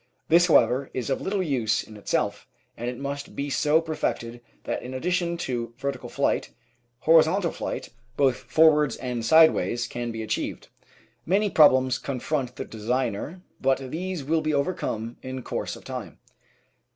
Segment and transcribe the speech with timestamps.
[0.29, 4.81] This, however, is of little use in itself, and it must be so perfected that
[4.81, 6.49] in addition to vertical flight,
[7.01, 10.69] horizontal flight both forwards and sideways can be achieved.
[11.23, 16.17] Many prob lems confront the designer, but these will be overcome in course of time.